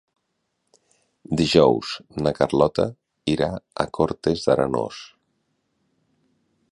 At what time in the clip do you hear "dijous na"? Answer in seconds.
1.41-2.33